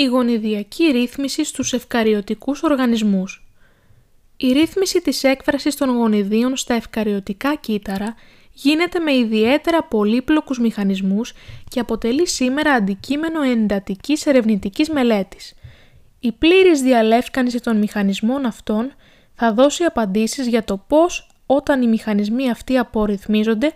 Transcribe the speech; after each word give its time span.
η 0.00 0.04
γονιδιακή 0.04 0.84
ρύθμιση 0.84 1.44
στους 1.44 1.72
ευκαριωτικούς 1.72 2.62
οργανισμούς. 2.62 3.46
Η 4.36 4.52
ρύθμιση 4.52 5.00
της 5.00 5.24
έκφρασης 5.24 5.76
των 5.76 5.88
γονιδίων 5.90 6.56
στα 6.56 6.74
ευκαριωτικά 6.74 7.54
κύτταρα 7.54 8.14
γίνεται 8.52 8.98
με 8.98 9.14
ιδιαίτερα 9.14 9.82
πολύπλοκους 9.82 10.58
μηχανισμούς 10.58 11.32
και 11.68 11.80
αποτελεί 11.80 12.28
σήμερα 12.28 12.72
αντικείμενο 12.72 13.42
εντατικής 13.42 14.26
ερευνητικής 14.26 14.88
μελέτης. 14.88 15.54
Η 16.20 16.32
πλήρης 16.32 16.80
διαλεύκανση 16.80 17.60
των 17.60 17.76
μηχανισμών 17.76 18.44
αυτών 18.44 18.92
θα 19.34 19.52
δώσει 19.52 19.84
απαντήσεις 19.84 20.46
για 20.46 20.64
το 20.64 20.84
πώς 20.86 21.30
όταν 21.46 21.82
οι 21.82 21.86
μηχανισμοί 21.86 22.50
αυτοί 22.50 22.78
απορριθμίζονται, 22.78 23.72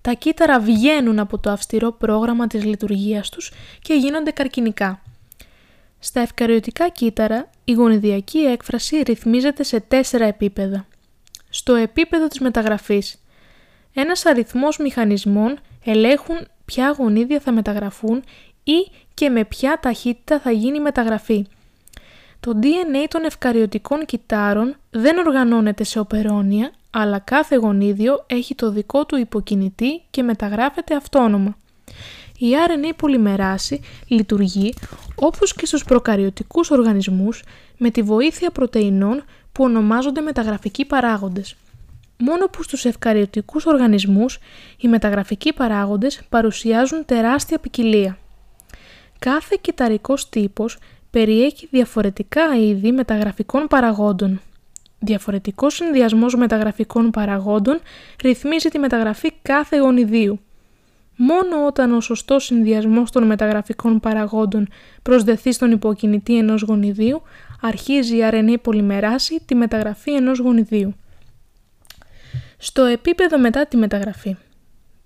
τα 0.00 0.12
κύτταρα 0.12 0.60
βγαίνουν 0.60 1.18
από 1.18 1.38
το 1.38 1.50
αυστηρό 1.50 1.92
πρόγραμμα 1.92 2.46
της 2.46 2.64
λειτουργίας 2.64 3.28
τους 3.28 3.52
και 3.82 3.94
γίνονται 3.94 4.30
καρκινικά. 4.30 5.00
Στα 6.06 6.20
ευκαριωτικά 6.20 6.88
κύτταρα, 6.88 7.50
η 7.64 7.72
γονιδιακή 7.72 8.38
έκφραση 8.38 9.02
ρυθμίζεται 9.02 9.62
σε 9.62 9.80
τέσσερα 9.80 10.24
επίπεδα. 10.24 10.86
Στο 11.48 11.74
επίπεδο 11.74 12.28
της 12.28 12.40
μεταγραφής, 12.40 13.22
ένας 13.94 14.26
αριθμός 14.26 14.78
μηχανισμών 14.78 15.58
ελέγχουν 15.84 16.46
ποια 16.64 16.94
γονίδια 16.98 17.40
θα 17.40 17.52
μεταγραφούν 17.52 18.22
ή 18.64 18.90
και 19.14 19.28
με 19.28 19.44
ποια 19.44 19.78
ταχύτητα 19.82 20.40
θα 20.40 20.50
γίνει 20.50 20.76
η 20.76 20.80
μεταγραφή. 20.80 21.46
Το 22.40 22.58
DNA 22.62 23.06
των 23.08 23.24
ευκαριωτικών 23.24 24.04
κυτάρων 24.04 24.76
δεν 24.90 25.18
οργανώνεται 25.18 25.84
σε 25.84 25.98
οπερόνια, 25.98 26.70
αλλά 26.90 27.18
κάθε 27.18 27.56
γονίδιο 27.56 28.24
έχει 28.26 28.54
το 28.54 28.70
δικό 28.70 29.06
του 29.06 29.16
υποκινητή 29.16 30.02
και 30.10 30.22
μεταγράφεται 30.22 30.94
αυτόνομα. 30.94 31.56
Η 32.38 32.46
RNA 32.68 32.92
πολυμεράση 32.96 33.80
λειτουργεί 34.06 34.74
όπως 35.14 35.54
και 35.54 35.66
στους 35.66 35.84
προκαριωτικούς 35.84 36.70
οργανισμούς 36.70 37.42
με 37.78 37.90
τη 37.90 38.02
βοήθεια 38.02 38.50
πρωτεϊνών 38.50 39.24
που 39.52 39.64
ονομάζονται 39.64 40.20
μεταγραφικοί 40.20 40.84
παράγοντες. 40.84 41.56
Μόνο 42.18 42.46
που 42.46 42.62
στους 42.62 42.84
ευκαριωτικούς 42.84 43.66
οργανισμούς 43.66 44.38
οι 44.80 44.88
μεταγραφικοί 44.88 45.52
παράγοντες 45.52 46.20
παρουσιάζουν 46.28 47.04
τεράστια 47.04 47.58
ποικιλία. 47.58 48.18
Κάθε 49.18 49.58
κυταρικός 49.60 50.28
τύπος 50.28 50.78
περιέχει 51.10 51.68
διαφορετικά 51.70 52.56
είδη 52.56 52.92
μεταγραφικών 52.92 53.66
παραγόντων. 53.66 54.40
Διαφορετικός 54.98 55.74
συνδυασμός 55.74 56.34
μεταγραφικών 56.34 57.10
παραγόντων 57.10 57.80
ρυθμίζει 58.22 58.68
τη 58.68 58.78
μεταγραφή 58.78 59.32
κάθε 59.42 59.78
γονιδίου. 59.78 60.40
Μόνο 61.16 61.66
όταν 61.66 61.92
ο 61.92 62.00
σωστός 62.00 62.44
συνδυασμός 62.44 63.10
των 63.10 63.26
μεταγραφικών 63.26 64.00
παραγόντων 64.00 64.68
προσδεθεί 65.02 65.52
στον 65.52 65.70
υποκινητή 65.70 66.36
ενός 66.38 66.62
γονιδίου, 66.62 67.22
αρχίζει 67.60 68.16
η 68.16 68.20
RNA 68.30 68.54
πολυμεράση 68.62 69.40
τη 69.46 69.54
μεταγραφή 69.54 70.14
ενός 70.14 70.38
γονιδίου. 70.38 70.94
Στο 72.58 72.84
επίπεδο 72.84 73.38
μετά 73.38 73.66
τη 73.66 73.76
μεταγραφή. 73.76 74.36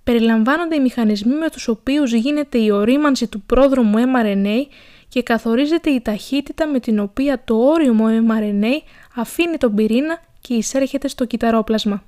Περιλαμβάνονται 0.05 0.75
οι 0.75 0.81
μηχανισμοί 0.81 1.35
με 1.35 1.51
τους 1.51 1.69
οποίους 1.69 2.13
γίνεται 2.13 2.59
η 2.59 2.71
ορίμανση 2.71 3.27
του 3.27 3.41
πρόδρομου 3.41 3.99
mRNA 3.99 4.67
και 5.09 5.23
καθορίζεται 5.23 5.91
η 5.91 6.01
ταχύτητα 6.01 6.67
με 6.67 6.81
την 6.81 6.99
οποία 6.99 7.43
το 7.45 7.55
όριμο 7.55 8.07
mRNA 8.09 8.73
αφήνει 9.15 9.57
τον 9.57 9.75
πυρήνα 9.75 10.21
και 10.41 10.55
εισέρχεται 10.55 11.09
στο 11.09 11.25
κυταρόπλασμα. 11.25 12.03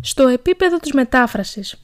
Στο 0.00 0.26
επίπεδο 0.26 0.76
της 0.76 0.92
μετάφρασης. 0.92 1.83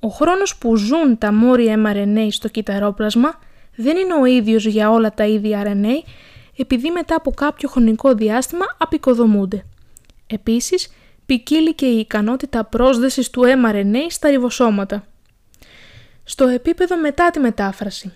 Ο 0.00 0.08
χρόνος 0.08 0.56
που 0.56 0.76
ζουν 0.76 1.18
τα 1.18 1.32
μόρια 1.32 1.76
mRNA 1.86 2.26
στο 2.30 2.48
κυταρόπλασμα 2.48 3.38
δεν 3.76 3.96
είναι 3.96 4.14
ο 4.14 4.24
ίδιος 4.24 4.64
για 4.64 4.90
όλα 4.90 5.14
τα 5.14 5.26
είδη 5.26 5.56
RNA, 5.64 6.08
επειδή 6.56 6.90
μετά 6.90 7.14
από 7.14 7.30
κάποιο 7.30 7.68
χρονικό 7.68 8.14
διάστημα 8.14 8.64
απεικοδομούνται. 8.78 9.64
Επίσης, 10.26 10.92
ποικίλει 11.26 11.74
και 11.74 11.86
η 11.86 11.98
ικανότητα 11.98 12.64
πρόσδεσης 12.64 13.30
του 13.30 13.42
mRNA 13.42 14.06
στα 14.08 14.28
ριβοσώματα. 14.28 15.04
Στο 16.24 16.46
επίπεδο 16.46 16.96
μετά 16.96 17.30
τη 17.30 17.38
μετάφραση. 17.38 18.12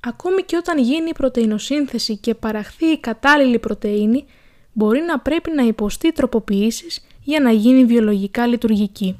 Ακόμη 0.00 0.42
και 0.42 0.56
όταν 0.56 0.78
γίνει 0.78 1.08
η 1.08 1.12
πρωτεϊνοσύνθεση 1.12 2.16
και 2.16 2.34
παραχθεί 2.34 2.86
η 2.86 2.98
κατάλληλη 2.98 3.58
πρωτεΐνη, 3.58 4.24
μπορεί 4.72 5.00
να 5.00 5.18
πρέπει 5.18 5.50
να 5.50 5.62
υποστεί 5.62 6.12
τροποποιήσεις 6.12 7.06
για 7.22 7.40
να 7.40 7.50
γίνει 7.50 7.84
βιολογικά 7.84 8.46
λειτουργική. 8.46 9.18